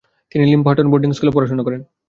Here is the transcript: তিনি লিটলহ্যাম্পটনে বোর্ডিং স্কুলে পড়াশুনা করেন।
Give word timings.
তিনি 0.31 0.41
লিটলহ্যাম্পটনে 0.43 0.91
বোর্ডিং 0.91 1.11
স্কুলে 1.13 1.35
পড়াশুনা 1.35 1.63
করেন। 1.67 1.81